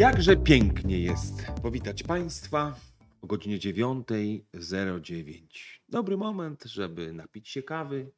[0.00, 1.32] Jakże pięknie jest
[1.62, 2.76] powitać Państwa
[3.22, 5.40] o godzinie 9.09.
[5.88, 8.10] Dobry moment, żeby napić się kawy,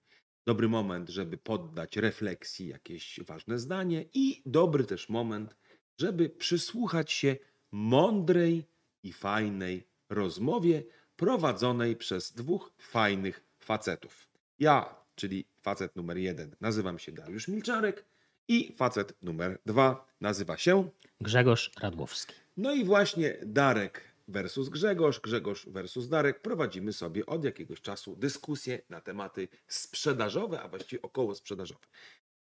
[0.46, 5.56] dobry moment, żeby poddać refleksji jakieś ważne zdanie i dobry też moment,
[5.98, 7.36] żeby przysłuchać się
[7.72, 8.64] mądrej
[9.02, 10.84] i fajnej rozmowie
[11.16, 14.28] prowadzonej przez dwóch fajnych facetów.
[14.58, 18.12] Ja, czyli facet numer jeden, nazywam się Dariusz Milczarek
[18.48, 22.34] i facet numer dwa nazywa się Grzegorz Radłowski.
[22.56, 28.82] no i właśnie Darek versus Grzegorz, Grzegorz versus Darek prowadzimy sobie od jakiegoś czasu dyskusje
[28.88, 31.86] na tematy sprzedażowe, a właściwie około sprzedażowe.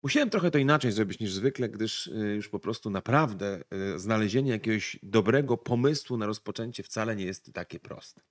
[0.03, 3.63] Musiałem trochę to inaczej zrobić niż zwykle, gdyż y, już po prostu naprawdę
[3.95, 8.21] y, znalezienie jakiegoś dobrego pomysłu na rozpoczęcie wcale nie jest takie proste.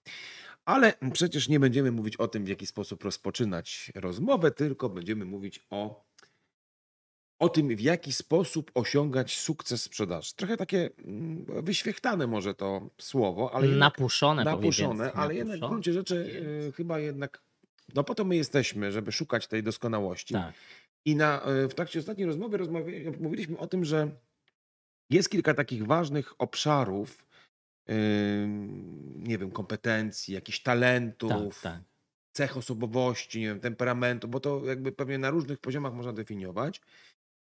[0.64, 5.66] Ale przecież nie będziemy mówić o tym, w jaki sposób rozpoczynać rozmowę, tylko będziemy mówić
[5.70, 6.04] o
[7.42, 10.32] o tym, w jaki sposób osiągać sukces sprzedaży.
[10.36, 15.92] Trochę takie mm, wyświechtane może to słowo, ale jednak napuszone, napuszone, ale jednak w gruncie
[15.92, 17.42] rzeczy Tak y, chyba jednak,
[17.94, 20.34] no po to my jesteśmy, żeby szukać tej doskonałości.
[20.34, 20.54] Tak.
[21.04, 22.58] I na, y, w trakcie ostatniej rozmowy
[23.20, 24.10] mówiliśmy o tym, że
[25.10, 27.24] jest kilka takich ważnych obszarów,
[27.90, 31.80] ym, nie wiem, kompetencji, jakichś Tak, talentów, tak.
[32.32, 36.80] cech osobowości, nie wiem, temperamentu, bo to jakby pewnie na różnych poziomach można definiować.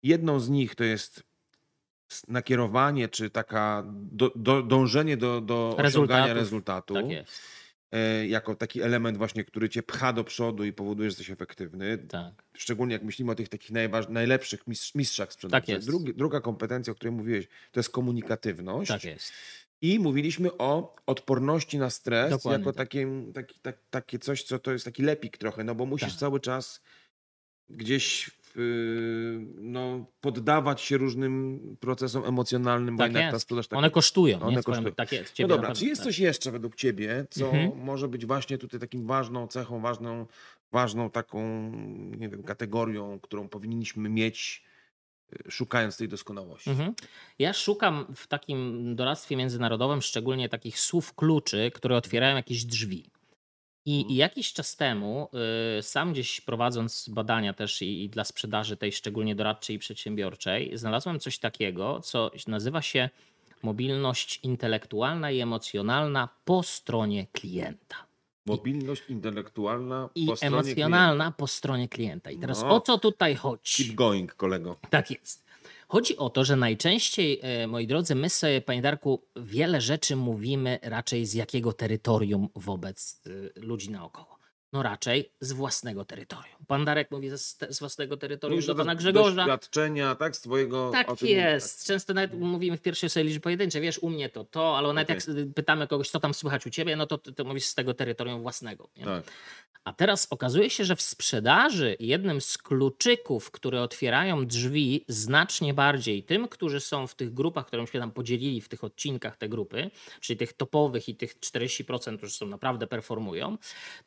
[0.04, 1.24] Jedną z nich to jest
[2.28, 7.42] nakierowanie, czy taka do, do, dążenie do, do osiągania rezultatu, Tak jest.
[7.92, 11.98] e, jako taki element właśnie, który cię pcha do przodu i powoduje, że jesteś efektywny.
[11.98, 12.44] Tak.
[12.58, 15.62] Szczególnie jak myślimy o tych takich najważ, najlepszych mistrz, mistrzach sprzedaży.
[15.62, 15.88] Tak jest.
[15.88, 18.88] Drugi, druga kompetencja, o której mówiłeś, to jest komunikatywność.
[18.88, 19.34] Tak jest.
[19.82, 22.88] I mówiliśmy o odporności na stres Dokładnie jako tak.
[22.88, 26.20] takim, taki, tak, takie coś, co to jest taki lepik trochę, no bo musisz Tak.
[26.20, 26.82] cały czas
[27.70, 28.32] gdzieś
[29.56, 34.40] no, poddawać się różnym procesom emocjonalnym, bo Tak jednak ta sprzedaż tak One kosztują.
[34.42, 34.94] one kosztują.
[34.96, 35.40] Tak jest.
[35.40, 36.06] No dobra, czy jest tak.
[36.06, 37.78] coś jeszcze według ciebie, co Mhm.
[37.86, 40.26] może być właśnie tutaj takim ważną cechą, ważną,
[40.72, 41.72] ważną taką,
[42.18, 44.64] nie wiem, kategorią, którą powinniśmy mieć,
[45.48, 46.70] y, szukając tej doskonałości?
[46.70, 46.94] Mhm.
[47.40, 53.06] Ja szukam w takim doradztwie międzynarodowym szczególnie takich słów kluczy, które otwierają jakieś drzwi.
[53.90, 54.12] I, Mhm.
[54.12, 55.30] i jakiś czas temu,
[55.80, 60.72] y, sam gdzieś prowadząc badania też i, i dla sprzedaży tej szczególnie doradczej i przedsiębiorczej,
[60.78, 63.10] znalazłem coś takiego, co nazywa się
[63.64, 67.96] mobilność intelektualna i emocjonalna po stronie klienta.
[68.46, 72.32] Mobilność intelektualna I po stronie emocjonalna po stronie klienta.
[72.32, 72.70] I teraz No.
[72.76, 73.42] o co tutaj klienta.
[73.42, 73.84] chodzi?
[73.86, 74.76] Keep going, kolego.
[74.90, 75.49] Tak jest.
[75.92, 80.80] Chodzi o to, że najczęściej, e, moi drodzy, my sobie, panie Darku, wiele rzeczy mówimy
[80.82, 83.22] raczej z jakiego terytorium wobec
[83.58, 84.40] e, ludzi naokoło.
[84.74, 86.66] No raczej z własnego terytorium.
[86.68, 89.36] Pan Darek mówi z, z własnego terytorium Mówisz do pana Grzegorza.
[89.36, 90.36] Doświadczenia, tak?
[90.36, 90.88] Z twojego...
[90.88, 91.88] o Tak tym- jest.
[91.88, 93.82] Często nawet mówimy w pierwszej sobie liczbie pojedynczej.
[93.82, 95.36] Wiesz, u mnie to to, ale nawet Okej.
[95.38, 97.94] jak pytamy kogoś, co tam słychać u ciebie, no to ty, ty mówisz z tego
[97.94, 98.90] terytorium własnego.
[99.06, 99.24] Tak.
[99.84, 106.24] A teraz okazuje się, że w sprzedaży jednym z kluczyków, które otwierają drzwi znacznie bardziej
[106.24, 109.92] tym, którzy są w tych grupach, które się tam podzielili w tych odcinkach te grupy,
[110.22, 113.58] czyli tych topowych i tych 40%, którzy są naprawdę performują,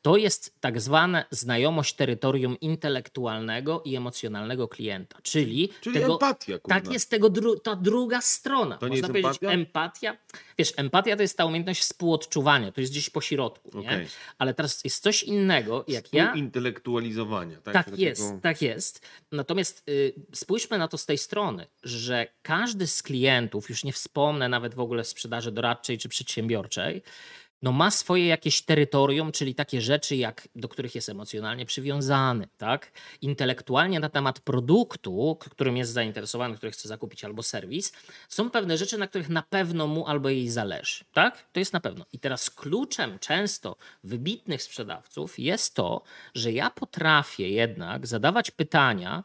[0.03, 5.19] to jest tak zwana znajomość terytorium intelektualnego i emocjonalnego klienta.
[5.23, 6.81] Czyli, Czyli tego, empatia, kurwa.
[6.81, 8.79] tak jest tego dru- ta druga strona.
[8.79, 9.51] To nie Można powiedzieć empatia?
[9.53, 10.17] empatia.
[10.59, 13.79] Wiesz, empatia to jest ta umiejętność współodczuwania, to jest gdzieś po środku.
[13.79, 13.87] Nie?
[13.89, 14.07] Okej.
[14.39, 16.35] Ale teraz jest coś innego, jak ja.
[16.35, 17.75] Intelektualizowania, tak?
[17.75, 19.07] Tak Takiego- jest, tak jest.
[19.33, 24.49] Natomiast y, spójrzmy na to z tej strony, że każdy z klientów, już nie wspomnę
[24.49, 27.03] nawet w ogóle sprzedaży doradczej czy przedsiębiorczej,
[27.63, 32.93] no ma swoje jakieś terytorium, czyli takie rzeczy, jak, do których jest emocjonalnie przywiązany, tak?
[33.21, 37.93] Intelektualnie na temat produktu, którym jest zainteresowany, który chce zakupić albo serwis,
[38.29, 41.45] są pewne rzeczy, na których na pewno mu albo jej zależy, tak?
[41.53, 42.05] To jest na pewno.
[42.13, 46.03] I teraz kluczem często wybitnych sprzedawców jest to,
[46.35, 49.25] że ja potrafię jednak zadawać pytania,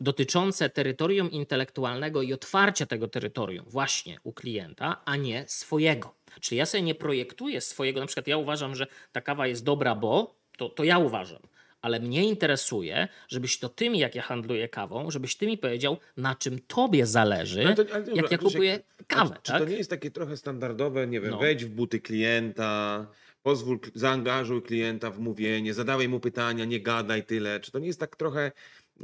[0.00, 6.21] dotyczące terytorium intelektualnego i otwarcia tego terytorium właśnie u klienta, a nie swojego.
[6.40, 9.94] Czyli ja sobie nie projektuję swojego, na przykład ja uważam, że ta kawa jest dobra,
[9.94, 11.42] bo to, to ja uważam.
[11.82, 15.96] Ale mnie interesuje, żebyś to ty mi, jak ja handluję kawą, żebyś ty mi powiedział,
[16.16, 19.36] na czym tobie zależy, Ale to- ale dobra, jak ja kupuję kawę.
[19.42, 19.62] Czy tak?
[19.62, 21.38] to nie jest takie trochę standardowe, nie wiem, No.
[21.38, 23.06] wejdź w buty klienta,
[23.42, 27.60] pozwól, zaangażuj klienta w mówienie, zadawaj mu pytania, nie gadaj tyle.
[27.60, 28.52] Czy to nie jest tak trochę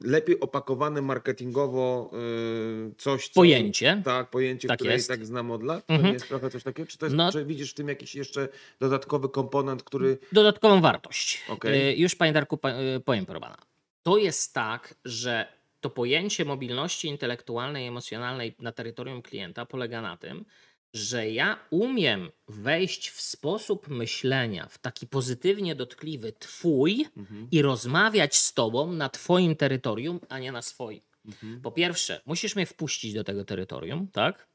[0.02, 2.10] lepiej opakowane marketingowo
[2.90, 3.34] y, coś, co...
[3.34, 4.02] Pojęcie.
[4.04, 5.06] Tak, pojęcie, Tak które jest.
[5.06, 5.86] i tak znam od lat.
[5.86, 6.14] To Mhm.
[6.14, 6.86] jest trochę coś takiego?
[6.90, 8.48] Czy, to jest, No- czy widzisz w tym jakiś jeszcze
[8.80, 10.18] dodatkowy komponent, który...
[10.32, 11.42] Dodatkową wartość.
[11.48, 11.88] Okej.
[11.90, 12.58] Y, Już, panie Darku,
[12.96, 13.56] y, powiem, proszę pana.
[14.02, 15.46] To jest tak, że
[15.80, 20.44] to pojęcie mobilności intelektualnej i emocjonalnej na terytorium klienta polega na tym,
[20.94, 27.48] że ja umiem wejść w sposób myślenia, w taki pozytywnie dotkliwy twój Mhm.
[27.50, 31.00] i rozmawiać z tobą na twoim terytorium, a nie na swoim.
[31.26, 31.60] Mhm.
[31.60, 34.48] Po pierwsze, musisz mnie wpuścić do tego terytorium, tak?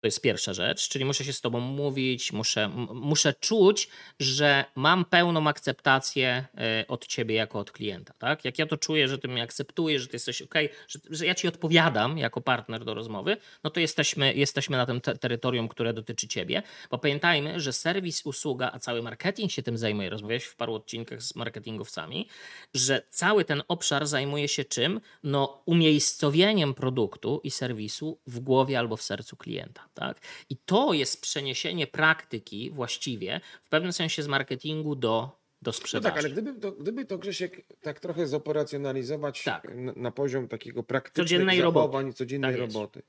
[0.00, 3.88] To jest pierwsza rzecz, czyli muszę się z tobą mówić, muszę, muszę czuć,
[4.20, 8.44] że mam pełną akceptację e, od ciebie jako od klienta, tak?
[8.44, 10.54] Jak ja to czuję, że ty mnie akceptujesz, że ty jesteś ok,
[10.88, 15.00] że, że ja ci odpowiadam jako partner do rozmowy, no to jesteśmy, jesteśmy na tym
[15.00, 19.78] te terytorium, które dotyczy ciebie, bo pamiętajmy, że serwis, usługa, a cały marketing się tym
[19.78, 22.28] zajmuje, rozmawiałeś w paru odcinkach z marketingowcami,
[22.74, 25.00] że cały ten obszar zajmuje się czym?
[25.22, 29.88] No umiejscowieniem produktu i serwisu w głowie albo w sercu klienta.
[29.96, 30.20] Tak?
[30.50, 36.14] I to jest przeniesienie praktyki właściwie w pewnym sensie z marketingu do, do No sprzedaży.
[36.14, 39.74] tak, ale gdyby to, gdyby to Grzesiek tak trochę zoperacjonalizować Tak.
[39.74, 42.16] na, na poziom takiego praktycznych Codziennej zachowań, roboty.
[42.18, 43.02] codziennej Tak roboty.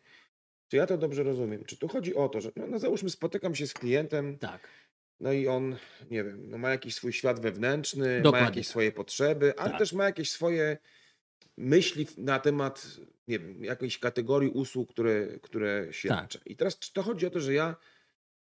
[0.68, 1.66] Czy ja to dobrze rozumiem?
[1.66, 4.68] Czy tu chodzi o to, że no, no załóżmy spotykam się z klientem, Tak,
[5.20, 5.76] no i on,
[6.12, 8.72] nie wiem, no ma jakiś swój świat wewnętrzny, ma Dokładnie jakieś tak.
[8.72, 9.80] swoje potrzeby, ale Tak.
[9.80, 10.78] też ma jakieś swoje
[11.58, 12.88] myśli na temat,
[13.28, 16.40] nie wiem, jakiejś kategorii usług, które, które świadczę.
[16.46, 17.76] I teraz to chodzi o to, że ja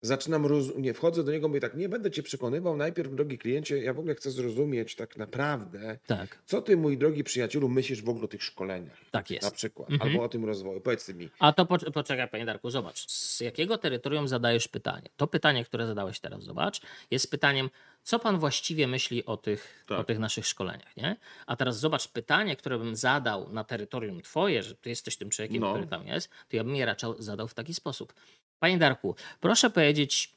[0.02, 0.76] zaczynam, roz...
[0.78, 4.00] nie, wchodzę do niego, mówię tak, nie będę cię przekonywał, najpierw, drogi kliencie, ja w
[4.00, 8.28] ogóle chcę zrozumieć tak naprawdę, tak, co ty, mój drogi przyjacielu, myślisz w ogóle o
[8.28, 9.52] tych szkoleniach, tak na jest.
[9.52, 10.12] przykład, Mhm.
[10.12, 10.82] albo o tym rozwoju.
[10.82, 11.30] Powiedz mi.
[11.40, 13.10] A to pocz- poczekaj, panie Darku, zobacz.
[13.12, 15.10] Z jakiego terytorium zadajesz pytanie?
[15.18, 17.70] To pytanie, które zadałeś teraz, zobacz, jest pytaniem,
[18.06, 20.00] co pan właściwie myśli o tych, Tak.
[20.00, 21.18] o tych naszych szkoleniach, nie?
[21.48, 25.62] A teraz zobacz, pytanie, które bym zadał na terytorium twoje, że ty jesteś tym człowiekiem,
[25.62, 25.74] No.
[25.74, 28.14] który tam jest, to ja bym je raczej zadał w taki sposób.
[28.60, 30.36] Panie Darku, proszę powiedzieć,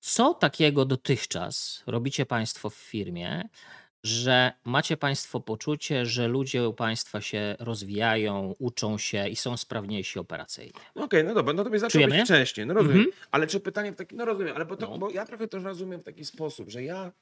[0.00, 3.48] co takiego dotychczas robicie państwo w firmie,
[4.04, 10.18] że macie Państwo poczucie, że ludzie u Państwa się rozwijają, uczą się i są sprawniejsi
[10.18, 10.72] operacyjnie.
[10.96, 12.24] No Okej, no dobra, no to mnie zacząłeś Czujemy?
[12.24, 12.96] wcześniej, no rozumiem.
[12.96, 13.16] Mhm.
[13.30, 14.98] Ale czy pytanie w taki, no rozumiem, ale bo, to, No.
[14.98, 17.12] bo ja trochę to rozumiem w taki sposób, że ja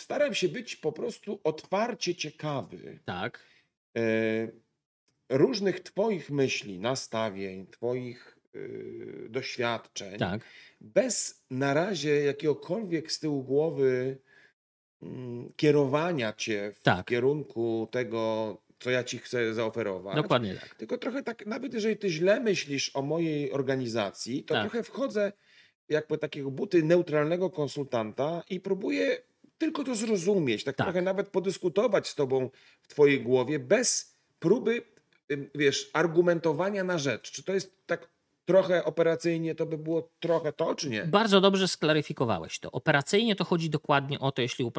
[0.00, 3.44] staram się być po prostu otwarcie ciekawy Tak,
[3.98, 4.02] e,
[5.28, 8.37] różnych twoich myśli, nastawień, twoich
[9.28, 10.40] doświadczeń, tak,
[10.80, 14.18] bez na razie jakiegokolwiek z tyłu głowy
[15.02, 17.06] mm, kierowania cię w Tak.
[17.06, 20.16] kierunku tego, co ja ci chcę zaoferować.
[20.16, 20.74] dokładnie tak.
[20.74, 24.62] Tylko trochę tak, nawet jeżeli ty źle myślisz o mojej organizacji, to Tak.
[24.62, 25.32] trochę wchodzę
[25.88, 29.18] jakby takiego buty neutralnego konsultanta i próbuję
[29.58, 30.86] tylko to zrozumieć, tak, Tak.
[30.86, 32.50] trochę nawet podyskutować z tobą
[32.82, 34.82] w twojej głowie bez próby,
[35.54, 37.30] wiesz, argumentowania na rzecz.
[37.30, 38.08] Czy to jest tak
[38.48, 41.04] trochę operacyjnie, to by było trochę to, czy nie?
[41.04, 42.70] Bardzo dobrze sklaryfikowałeś to.
[42.70, 44.70] Operacyjnie to chodzi dokładnie o to, jeśli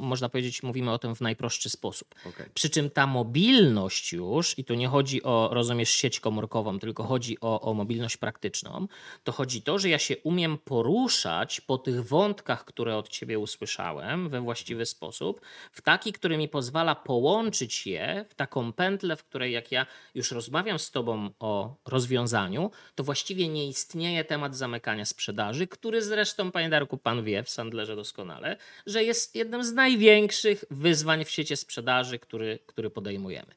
[0.00, 2.14] można powiedzieć, mówimy o tym w najprostszy sposób.
[2.26, 2.46] Okej.
[2.54, 7.40] Przy czym ta mobilność już, i tu nie chodzi o, rozumiesz, sieć komórkową, tylko chodzi
[7.40, 8.86] o, o mobilność praktyczną,
[9.22, 14.28] to chodzi to, że ja się umiem poruszać po tych wątkach, które od ciebie usłyszałem
[14.28, 15.40] we właściwy sposób,
[15.72, 20.32] w taki, który mi pozwala połączyć je w taką pętlę, w której jak ja już
[20.32, 26.68] rozmawiam z tobą o rozwiązaniu, to właściwie nie istnieje temat zamykania sprzedaży, który zresztą, panie
[26.68, 28.56] Darku, pan wie w Sandlerze doskonale,
[28.86, 33.54] że jest jednym z największych wyzwań w sieci sprzedaży, który, który podejmujemy.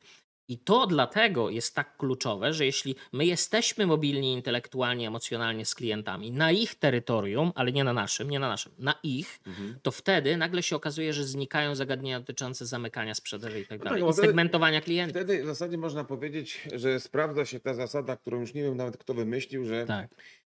[0.50, 6.32] I to dlatego jest tak kluczowe, że jeśli my jesteśmy mobilni intelektualnie, emocjonalnie z klientami
[6.32, 9.80] na ich terytorium, ale nie na naszym, nie na naszym, na ich, Mhm.
[9.82, 14.02] to wtedy nagle się okazuje, że znikają zagadnienia dotyczące zamykania sprzedaży i tak No dalej,
[14.02, 15.16] tak, i wtedy- segmentowania klientów.
[15.18, 18.98] Wtedy w zasadzie można powiedzieć, że sprawdza się ta zasada, którą już nie wiem nawet
[18.98, 20.08] kto wymyślił, że Tak,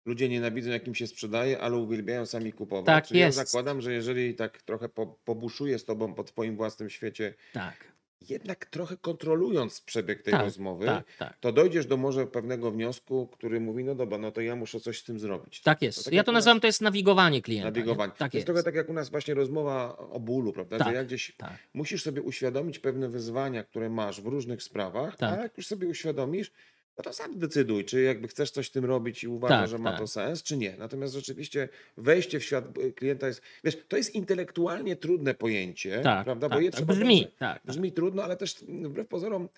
[0.05, 2.86] ludzie nienawidzą, jak im się sprzedaje, ale uwielbiają sami kupować.
[2.86, 3.38] Tak Czyli jest.
[3.38, 7.88] ja zakładam, że jeżeli tak trochę po, pobuszuję z tobą po twoim własnym świecie, tak,
[8.21, 11.38] jednak trochę kontrolując przebieg tej Tak, rozmowy, tak, tak.
[11.39, 14.99] to dojdziesz do może pewnego wniosku, który mówi, no dobra, no to ja muszę coś
[14.99, 15.61] z tym zrobić.
[15.61, 16.05] Tak jest.
[16.05, 17.69] tak ja to nas- nazywam, to jest nawigowanie klienta.
[17.69, 17.71] nie?
[17.71, 18.11] Nawigowanie.
[18.11, 18.45] Tak to jest jest.
[18.45, 20.77] trochę tak jak u nas właśnie rozmowa o bólu, prawda?
[20.77, 21.53] Tak, Że jak gdzieś tak.
[21.73, 25.39] musisz sobie uświadomić pewne wyzwania, które masz w różnych sprawach, Tak.
[25.39, 26.51] a jak już sobie uświadomisz,
[27.00, 29.77] no to sam decyduj, czy jakby chcesz coś z tym robić i uważasz, Tak, że
[29.77, 30.00] ma tak.
[30.00, 30.75] to sens, czy nie.
[30.77, 36.24] Natomiast rzeczywiście wejście w świat y, klienta jest, wiesz, to jest intelektualnie trudne pojęcie, Tak,
[36.24, 36.50] prawda?
[36.50, 36.79] tak, Bo je tak.
[36.79, 37.62] trzeba Brzmi, tak, tak.
[37.65, 39.50] Brzmi trudno, ale też mm, wbrew pozorom,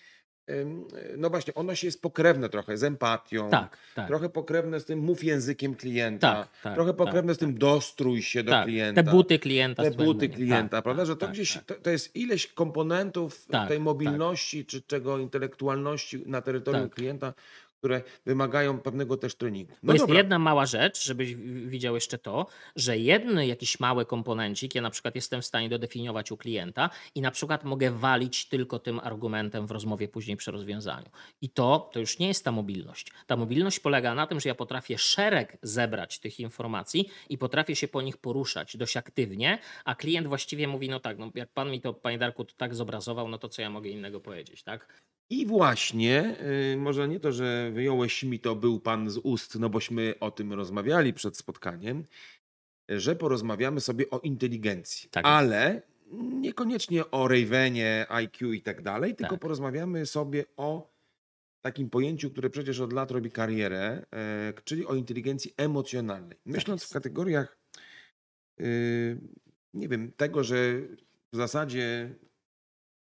[1.17, 4.07] no właśnie, ono się jest pokrewne trochę z empatią, Tak, tak.
[4.07, 8.21] trochę pokrewne z tym mów językiem klienta, Tak, tak, trochę tak, pokrewne z tym dostrój
[8.21, 8.65] się do tak.
[8.65, 9.03] klienta.
[9.03, 9.83] Te buty klienta.
[9.83, 11.01] Te buty klienta, Tak, prawda?
[11.01, 11.63] tak, Że to tak, gdzieś, tak.
[11.63, 13.83] to, to jest ileś komponentów Tak, tej tak.
[13.83, 16.95] mobilności, czy czego intelektualności na terytorium Tak.
[16.95, 17.33] klienta,
[17.81, 19.73] które wymagają pewnego też treningu.
[19.83, 21.35] No jest dobra, jedna mała rzecz, żebyś
[21.65, 26.31] widział jeszcze to, że jedny jakiś mały komponencik, ja na przykład jestem w stanie dodefiniować
[26.31, 31.09] u klienta i na przykład mogę walić tylko tym argumentem w rozmowie później przy rozwiązaniu.
[31.41, 33.11] I to, to już nie jest ta mobilność.
[33.27, 37.87] Ta mobilność polega na tym, że ja potrafię szereg zebrać tych informacji i potrafię się
[37.87, 41.81] po nich poruszać dość aktywnie, a klient właściwie mówi, no tak, no jak pan mi
[41.81, 45.01] to, panie Darku, to tak zobrazował, no to co ja mogę innego powiedzieć, tak?
[45.31, 46.35] I właśnie,
[46.73, 50.31] y, może nie to, że wyjąłeś mi to, był pan z ust, no bośmy o
[50.31, 52.05] tym rozmawiali przed spotkaniem,
[52.89, 55.09] że porozmawiamy sobie o inteligencji.
[55.09, 55.81] Tak ale
[56.41, 59.41] niekoniecznie o Ravenie, IQ i tak dalej, tylko Tak.
[59.41, 60.91] porozmawiamy sobie o
[61.61, 66.37] takim pojęciu, które przecież od lat robi karierę, e, czyli o inteligencji emocjonalnej.
[66.45, 66.93] Myśląc w jest.
[66.93, 67.57] kategoriach,
[68.61, 69.17] y,
[69.73, 70.81] nie wiem, tego, że
[71.33, 72.15] w zasadzie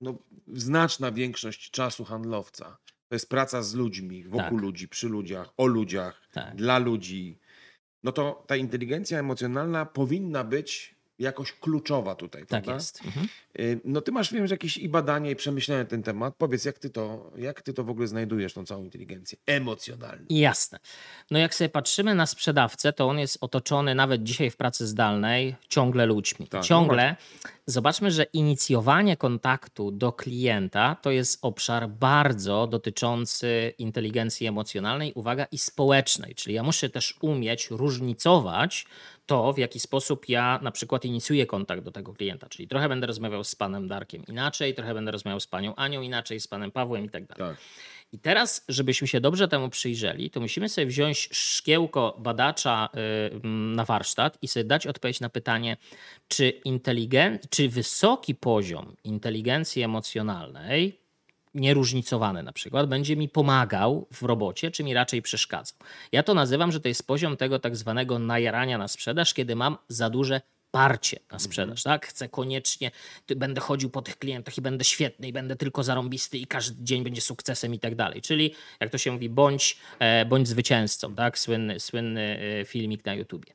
[0.00, 0.14] no,
[0.54, 2.76] znaczna większość czasu handlowca
[3.08, 4.52] to jest praca z ludźmi, wokół Tak.
[4.52, 6.56] ludzi, przy ludziach, o ludziach, Tak.
[6.56, 7.38] dla ludzi.
[8.04, 12.74] No to ta inteligencja emocjonalna powinna być jakoś kluczowa tutaj, Tak prawda?
[12.74, 13.04] jest.
[13.04, 13.28] Mhm.
[13.60, 16.34] Y, No ty masz, wiem, że jakieś i badania, i przemyślenia na ten temat.
[16.38, 20.26] Powiedz, jak ty to, jak ty to w ogóle znajdujesz, tą całą inteligencję emocjonalną?
[20.30, 20.78] Jasne.
[21.30, 25.56] No jak sobie patrzymy na sprzedawcę, to on jest otoczony nawet dzisiaj w pracy zdalnej
[25.68, 26.48] ciągle ludźmi.
[26.48, 27.16] Tak, no ciągle.
[27.68, 35.58] Zobaczmy, że inicjowanie kontaktu do klienta to jest obszar bardzo dotyczący inteligencji emocjonalnej, uwaga, i
[35.58, 36.34] społecznej.
[36.34, 38.86] Czyli ja muszę też umieć różnicować
[39.26, 42.48] to, w jaki sposób ja na przykład inicjuję kontakt do tego klienta.
[42.48, 46.40] Czyli trochę będę rozmawiał z panem Darkiem inaczej, trochę będę rozmawiał z panią Anią inaczej,
[46.40, 47.56] z panem Pawłem i tak dalej.
[48.16, 53.74] I teraz, żebyśmy się dobrze temu przyjrzeli, to musimy sobie wziąć szkiełko badacza y, mm,
[53.74, 55.76] na warsztat i sobie dać odpowiedź na pytanie,
[56.28, 60.98] czy, inteligen- czy wysoki poziom inteligencji emocjonalnej,
[61.54, 65.78] nieróżnicowany na przykład, będzie mi pomagał w robocie, czy mi raczej przeszkadzał.
[66.12, 69.76] Ja to nazywam, że to jest poziom tego tak zwanego najarania na sprzedaż, kiedy mam
[69.88, 72.06] za duże parcie na sprzedaż, tak?
[72.06, 72.90] Chcę koniecznie,
[73.36, 77.04] będę chodził po tych klientach i będę świetny i będę tylko zarąbisty i każdy dzień
[77.04, 78.22] będzie sukcesem i tak dalej.
[78.22, 81.38] Czyli jak to się mówi, bądź, e, bądź zwycięzcą, tak?
[81.38, 83.52] Słynny, słynny e, filmik na YouTubie.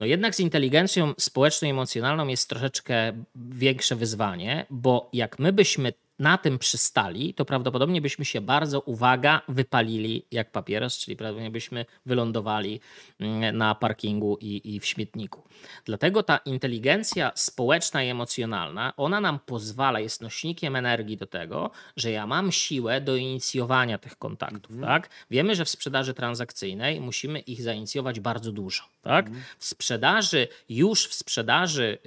[0.00, 5.92] No jednak z inteligencją społeczną i emocjonalną jest troszeczkę większe wyzwanie, bo jak my byśmy
[6.18, 11.86] na tym przystali, to prawdopodobnie byśmy się bardzo, uwaga, wypalili jak papieros, czyli prawdopodobnie byśmy
[12.06, 12.80] wylądowali
[13.20, 15.42] mm, na parkingu i, i w śmietniku.
[15.84, 22.10] Dlatego ta inteligencja społeczna i emocjonalna, ona nam pozwala, jest nośnikiem energii do tego, że
[22.10, 24.76] ja mam siłę do inicjowania tych kontaktów.
[24.80, 25.08] Tak?
[25.30, 28.82] Wiemy, że w sprzedaży transakcyjnej musimy ich zainicjować bardzo dużo.
[29.02, 29.30] Tak?
[29.58, 31.98] W sprzedaży, już w sprzedaży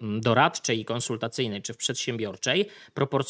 [0.00, 3.29] yy, doradczej i konsultacyjnej, czy w przedsiębiorczej, proporcjonalnie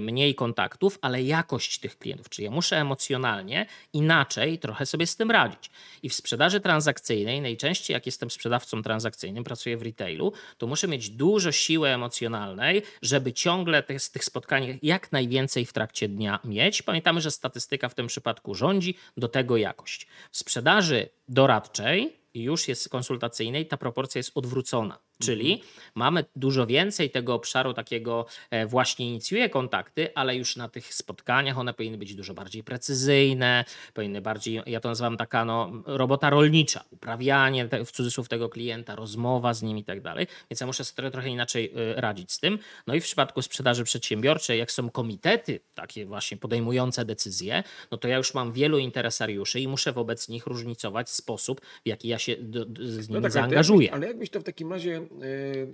[0.00, 2.28] mniej kontaktów, ale jakość tych klientów.
[2.28, 5.70] Czyli ja muszę emocjonalnie inaczej trochę sobie z tym radzić.
[6.02, 11.10] I w sprzedaży transakcyjnej, najczęściej jak jestem sprzedawcą transakcyjnym, pracuję w retailu, to muszę mieć
[11.10, 16.82] dużo siły emocjonalnej, żeby ciągle z tych spotkań jak najwięcej w trakcie dnia mieć.
[16.82, 20.06] Pamiętamy, że statystyka w tym przypadku rządzi, do tego jakość.
[20.30, 25.07] W sprzedaży doradczej już jest konsultacyjnej, ta proporcja jest odwrócona.
[25.22, 25.62] Czyli
[25.94, 31.58] mamy dużo więcej tego obszaru takiego e, właśnie inicjuje kontakty, ale już na tych spotkaniach
[31.58, 36.84] one powinny być dużo bardziej precyzyjne, powinny bardziej, ja to nazywam taka no, robota rolnicza,
[36.90, 40.26] uprawianie te, w cudzysłów tego klienta, rozmowa z nim i tak dalej.
[40.50, 42.58] Więc ja muszę sobie trochę, inaczej y, radzić z tym.
[42.86, 48.08] No i w przypadku sprzedaży przedsiębiorczej, jak są komitety takie właśnie podejmujące decyzje, no to
[48.08, 52.36] ja już mam wielu interesariuszy i muszę wobec nich różnicować sposób, w jaki ja się
[52.36, 53.92] do, do, z nimi ale to zaangażuję.
[53.92, 55.07] Ale jakbyś to w takim razie e,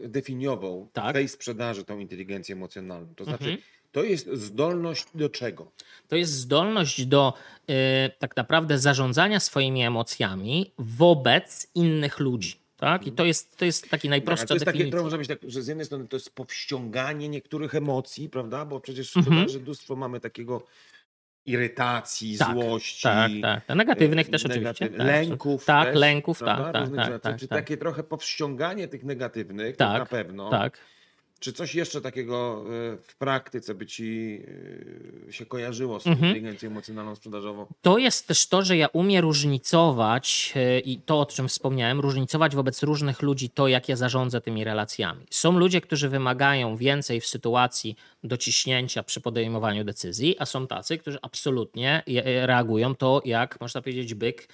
[0.09, 1.15] definiował Tak.
[1.15, 3.15] tej sprzedaży, tą inteligencję emocjonalną?
[3.15, 3.59] To znaczy, Mhm.
[3.93, 5.71] to jest zdolność do czego?
[6.09, 7.33] To jest zdolność do
[7.71, 7.75] y,
[8.19, 12.55] tak naprawdę zarządzania swoimi emocjami wobec innych ludzi.
[12.77, 13.07] Tak?
[13.07, 14.99] I to jest, to jest taki Tak, ale najprostsza to jest takie, definicja.
[14.99, 18.65] to może być tak, że z jednej strony to jest powściąganie niektórych emocji, prawda?
[18.65, 19.37] Bo przecież w Mhm.
[19.37, 20.63] sprzedaży mnóstwo mamy takiego
[21.47, 23.03] irytacji, Tak, złości.
[23.03, 23.65] Tak, tak.
[23.67, 23.77] tak.
[23.77, 24.89] Negatywnych e, też negatyw- oczywiście.
[24.89, 25.65] Tak, Lęków.
[25.65, 27.59] Tak, też, lęków, tak, tak, tak, tak, Czy tak.
[27.59, 30.51] takie trochę powściąganie tych negatywnych, Tak, na pewno.
[30.51, 30.79] Tak.
[31.45, 34.41] Czy coś jeszcze takiego e, w praktyce by ci
[35.29, 36.29] e, się kojarzyło z tą Mhm.
[36.29, 37.67] inteligencją emocjonalną sprzedażową?
[37.83, 42.57] To jest też to, że ja umiem różnicować e, i to, o czym wspomniałem, różnicować
[42.57, 45.27] wobec różnych ludzi to, jak ja zarządzę tymi relacjami.
[45.31, 51.19] Są ludzie, którzy wymagają więcej w sytuacji dociśnięcia przy podejmowaniu decyzji, a są tacy, którzy
[51.23, 54.49] absolutnie reagują to, jak można powiedzieć, byk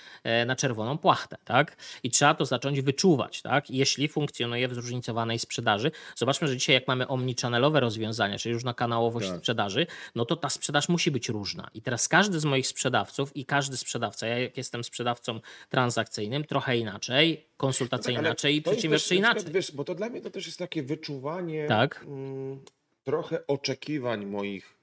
[0.47, 1.37] na czerwoną płachtę.
[1.45, 1.77] Tak?
[2.03, 3.71] I trzeba to zacząć wyczuwać, tak?
[3.71, 5.91] jeśli funkcjonuje w zróżnicowanej sprzedaży.
[6.17, 9.39] Zobaczmy, że dzisiaj jak mamy omnichannel'owe rozwiązania, czyli różnokanałowość Tak.
[9.39, 11.71] sprzedaży, no to ta sprzedaż musi być różna.
[11.75, 16.77] I teraz każdy z moich sprzedawców i każdy sprzedawca, ja jak jestem sprzedawcą transakcyjnym, trochę
[16.79, 19.35] inaczej, konsultacja Tak, inaczej i przedsiębiorczy inaczej.
[19.35, 22.05] przykład, Wiesz, bo to dla mnie to też jest takie wyczuwanie Tak.
[22.07, 22.61] mm,
[23.05, 24.75] trochę oczekiwań moich,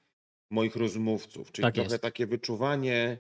[0.50, 2.02] moich rozmówców, czyli Tak trochę jest.
[2.02, 3.18] takie wyczuwanie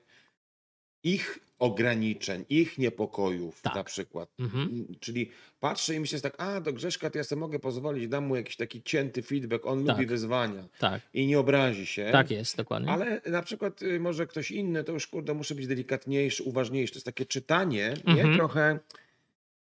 [1.03, 3.75] ich ograniczeń, ich niepokojów Tak.
[3.75, 4.29] na przykład.
[4.39, 4.63] Mhm.
[4.69, 8.07] Mm, Czyli patrzę i myślę jest tak, a do Grzeszka to ja sobie mogę pozwolić,
[8.07, 9.95] dam mu jakiś taki cięty feedback, on Tak.
[9.97, 12.09] lubi wyzwania Tak, i nie obrazi się.
[12.11, 12.89] tak jest, dokładnie.
[12.91, 16.93] Ale na przykład y, może ktoś inny, to już kurde, muszę być delikatniejszy, uważniejszy.
[16.93, 18.13] To jest takie czytanie, nie?
[18.13, 18.35] Mhm.
[18.35, 18.79] Trochę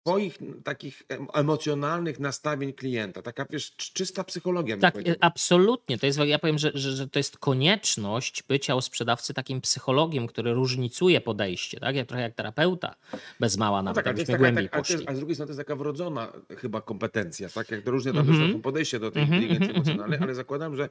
[0.03, 3.23] twoich takich em- emocjonalnych nastawień klienta.
[3.23, 4.77] Taka, wiesz, czy- czysta psychologia.
[4.77, 5.99] Tak, absolutnie.
[5.99, 10.27] To jest, ja powiem, że, że, że to jest konieczność bycia u sprzedawcy takim psychologiem,
[10.27, 11.97] który różnicuje podejście, tak?
[11.97, 12.95] Jak, trochę jak terapeuta,
[13.41, 14.95] bez mała No nawet, tak, jakbyśmy jest taka, głębiej tak, poszli.
[14.95, 17.71] jest, a z drugiej strony to jest taka wrodzona chyba kompetencja, tak?
[17.71, 18.39] Jak to różnie tam Mhm.
[18.41, 20.23] mm są podejście do tej Mhm, inteligencji mhm, emocjonalnej, mhm.
[20.29, 20.89] ale zakładam, że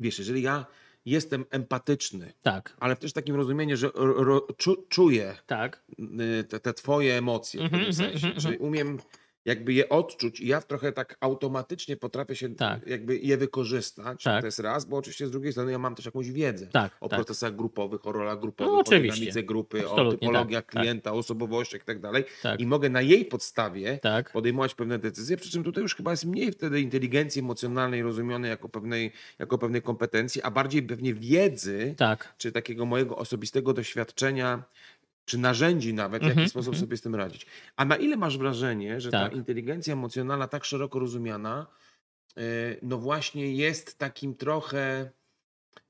[0.00, 0.66] wiesz, jeżeli ja
[1.04, 5.84] jestem empatyczny, Tak, ale w też takim rozumieniu, że ro, czu, czuję tak,
[6.40, 8.98] y, te, te twoje emocje w Mhm, pewnym mhm, sensie, mhm, czy umiem
[9.44, 12.86] jakby je odczuć i ja trochę tak automatycznie potrafię się Tak.
[12.86, 14.40] jakby je wykorzystać, Tak.
[14.40, 17.08] to jest raz, bo oczywiście z drugiej strony ja mam też jakąś wiedzę tak, o
[17.08, 17.18] tak.
[17.18, 20.82] procesach grupowych, o rolach grupowych, No, o dynamice grupy, o Absolutnie, typologiach tak, tak.
[20.82, 25.36] klienta, osobowościach i tak dalej Tak, i mogę na jej podstawie tak, podejmować pewne decyzje,
[25.36, 29.82] przy czym tutaj już chyba jest mniej wtedy inteligencji emocjonalnej rozumianej jako pewnej, jako pewnej
[29.82, 32.34] kompetencji, a bardziej pewnie wiedzy, tak.
[32.38, 34.62] czy takiego mojego osobistego doświadczenia,
[35.30, 36.80] czy narzędzi nawet, w jaki sposób mhm.
[36.80, 37.46] sobie z tym radzić.
[37.76, 39.30] A na ile masz wrażenie, że Tak.
[39.30, 41.66] ta inteligencja emocjonalna tak szeroko rozumiana,
[42.36, 42.40] e,
[42.82, 45.10] no właśnie jest takim trochę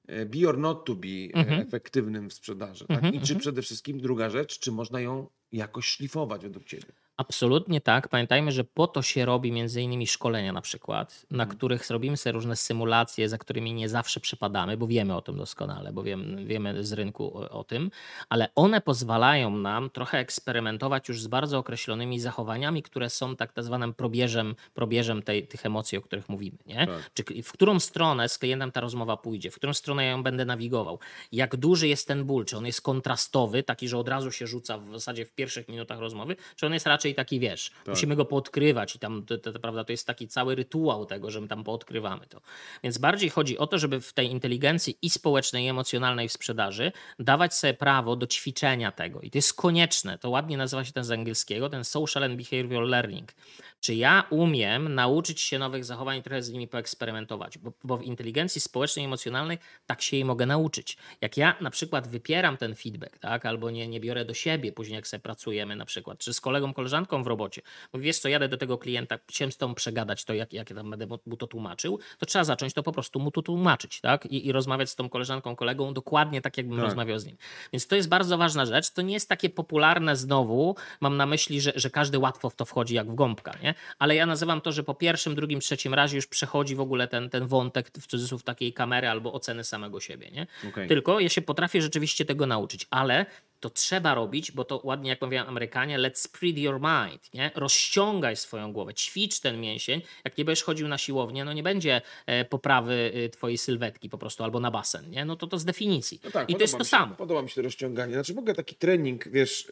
[0.07, 1.61] e, be or not to be Mhm.
[1.61, 2.87] efektywnym w sprzedaży.
[2.87, 2.97] Tak?
[2.97, 3.41] Mhm, I czy mhm.
[3.41, 6.93] przede wszystkim druga rzecz, czy można ją jakoś szlifować według ciebie?
[7.21, 8.09] Absolutnie tak.
[8.09, 11.59] Pamiętajmy, że po to się robi między innymi szkolenia na przykład, na Mhm.
[11.59, 15.93] których robimy sobie różne symulacje, za którymi nie zawsze przypadamy, bo wiemy o tym doskonale,
[15.93, 17.91] bo wiem, wiemy z rynku o, o tym,
[18.29, 23.95] ale one pozwalają nam trochę eksperymentować już z bardzo określonymi zachowaniami, które są tak zwanym
[23.95, 26.59] probierzem, probierzem tej, tych emocji, o których mówimy.
[26.67, 26.87] Nie?
[26.87, 27.11] Tak.
[27.15, 30.45] Czy, w którą stronę z klientem ta rozmowa pójdzie, w którą stronę ja ją będę
[30.45, 30.99] nawigował,
[31.33, 34.79] jak duży jest ten ból, czy on jest kontrastowy, taki, że od razu się rzuca
[34.79, 37.89] w zasadzie w pierwszych minutach rozmowy, czy on jest raczej taki, wiesz, Tak.
[37.89, 41.31] musimy go poodkrywać i tam, to, to, to, prawda, to jest taki cały rytuał tego,
[41.31, 42.41] że my tam poodkrywamy to.
[42.83, 46.93] Więc bardziej chodzi o to, żeby w tej inteligencji i społecznej, i emocjonalnej w sprzedaży
[47.19, 49.21] dawać sobie prawo do ćwiczenia tego.
[49.21, 50.19] I to jest konieczne.
[50.19, 53.33] To ładnie nazywa się ten z angielskiego, ten social and behavioral learning.
[53.81, 57.59] Czy ja umiem nauczyć się nowych zachowań i trochę z nimi poeksperymentować?
[57.59, 60.97] Bo, bo w inteligencji społecznej i emocjonalnej tak się jej mogę nauczyć.
[61.21, 64.97] Jak ja na przykład wypieram ten feedback, tak, albo nie, nie biorę do siebie później,
[64.97, 68.49] jak sobie pracujemy na przykład, czy z kolegą, koleżanką w robocie, mówię, wiesz co, jadę
[68.49, 71.47] do tego klienta, chciałem z tobą przegadać to, jak, jak ja tam będę mu- to
[71.47, 74.97] tłumaczył, to trzeba zacząć to po prostu mu to tłumaczyć, tak, i, i rozmawiać z
[74.97, 76.85] tą koleżanką, kolegą dokładnie tak, jakbym Tak.
[76.85, 77.37] rozmawiał z nim.
[77.73, 78.91] Więc to jest bardzo ważna rzecz.
[78.91, 80.77] To nie jest takie popularne znowu.
[81.01, 83.75] Mam na myśli, że, że każdy łatwo w to wchodzi jak w gąbka, nie?
[83.99, 87.31] Ale ja nazywam to, że po pierwszym, drugim, trzecim razie już przechodzi w ogóle ten,
[87.31, 90.47] ten wątek w cudzysłów takiej kamery albo oceny samego siebie, nie?
[90.69, 90.89] Okej.
[90.89, 93.27] Tylko ja się potrafię rzeczywiście tego nauczyć, ale
[93.61, 97.51] to trzeba robić, bo to ładnie jak mówią Amerykanie, let's spread your mind, nie?
[97.55, 100.03] Rozciągaj swoją głowę, ćwicz ten mięsień.
[100.25, 104.19] Jak nie będziesz chodził na siłownię, no nie będzie e, poprawy e, twojej sylwetki po
[104.19, 105.25] prostu albo na basen, nie?
[105.25, 106.21] No to to z definicji.
[106.25, 107.15] No tak, I to jest to się, samo.
[107.15, 108.13] Podoba mi się to rozciąganie.
[108.15, 109.69] Znaczy mogę taki trening, wiesz,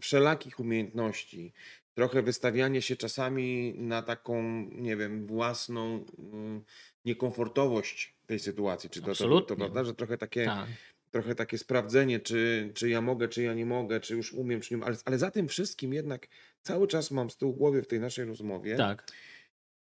[0.00, 1.52] wszelakich umiejętności,
[1.94, 6.04] trochę wystawianie się czasami na taką, nie wiem, własną
[7.04, 8.90] niekomfortowość tej sytuacji.
[8.90, 9.56] Czy to, to, to, Absolutnie.
[9.56, 10.68] prawda, że trochę takie, Tak.
[11.22, 14.76] Trochę takie sprawdzenie, czy, czy ja mogę, czy ja nie mogę, czy już umiem, czy
[14.76, 16.28] nie ale, ale za tym wszystkim jednak
[16.62, 19.06] cały czas mam z tyłu głowy w tej naszej rozmowie Tak,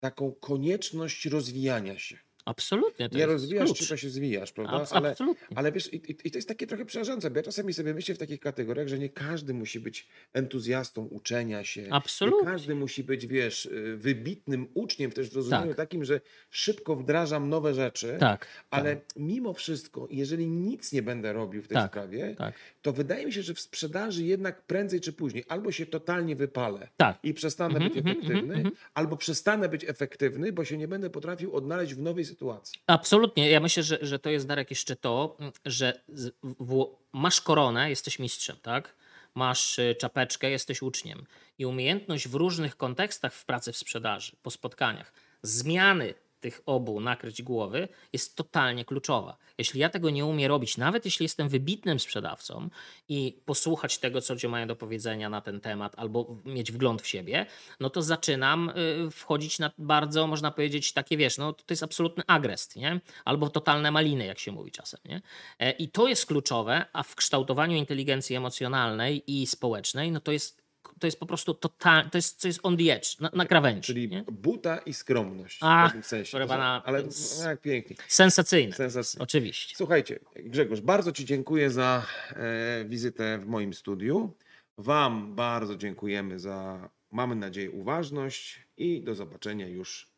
[0.01, 2.18] taką konieczność rozwijania się.
[2.44, 3.09] Absolutnie.
[3.12, 3.78] Nie rozwijasz klucz.
[3.78, 4.72] się, to się zwijasz, prawda?
[4.72, 5.57] Abs- Ale, absolutnie.
[5.57, 8.18] ale wiesz, i, i, to jest takie trochę przerażające, bo ja czasami sobie myślę w
[8.18, 11.83] takich kategoriach, że nie każdy musi być entuzjastą uczenia się.
[11.83, 12.50] Nie Absolutnie.
[12.50, 15.76] każdy musi być, wiesz, y, wybitnym uczniem też w rozumieniu Tak.
[15.76, 18.46] takim, że szybko wdrażam nowe rzeczy, Tak.
[18.70, 21.90] ale tak, mimo wszystko, jeżeli nic nie będę robił w tej Tak.
[21.92, 25.87] sprawie, tak, to wydaje mi się, że w sprzedaży jednak prędzej czy później albo się
[25.87, 27.18] totalnie wypalę tak.
[27.22, 28.76] i przestanę Mhm, być mhm, efektywny, mhm, mhm.
[28.94, 32.81] albo przestanę być efektywny, bo się nie będę potrafił odnaleźć w nowej sytuacji.
[32.87, 33.51] Absolutnie.
[33.51, 38.18] Ja myślę, że, że to jest Darek jeszcze to, że z, w, masz koronę, jesteś
[38.18, 38.95] mistrzem, tak?
[39.35, 41.27] Masz y, czapeczkę, jesteś uczniem.
[41.59, 47.42] I umiejętność w różnych kontekstach w pracy w sprzedaży, po spotkaniach, zmiany tych obu nakryć
[47.42, 49.37] głowy jest totalnie kluczowa.
[49.59, 52.68] Jeśli ja tego nie umiem robić, nawet jeśli jestem wybitnym sprzedawcą
[53.09, 57.07] i posłuchać tego, co ludzie mają do powiedzenia na ten temat, albo mieć wgląd w
[57.07, 57.46] siebie,
[57.81, 58.72] no to zaczynam
[59.07, 63.00] y, wchodzić na bardzo, można powiedzieć, takie wiesz, no to jest absolutny agrest, nie?
[63.24, 65.22] Albo totalne maliny, jak się mówi czasem, nie?
[65.59, 70.62] E, I to jest kluczowe, a w kształtowaniu inteligencji emocjonalnej i społecznej, no to jest
[71.03, 73.87] to jest po prostu total, to jest, to jest on the edge, na, na krawędzi.
[73.87, 74.25] Czyli nie?
[74.33, 76.38] buta i skromność A, w pewnym sensie.
[76.38, 77.97] To pana, ale no, jak pięknie.
[78.09, 78.73] Sensacyjne.
[78.73, 79.23] Sensacyjnie.
[79.23, 79.77] Oczywiście.
[79.77, 84.35] Słuchajcie, Grzegorz, bardzo Ci dziękuję za e, wizytę w moim studiu.
[84.79, 90.09] Wam bardzo dziękujemy za, mamy nadzieję, uważność i do zobaczenia już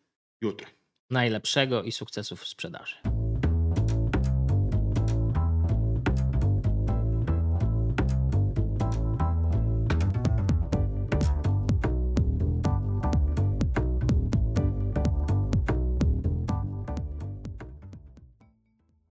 [0.41, 0.67] jutro.
[1.11, 3.14] Najlepszego i sukcesów w sprzedaży.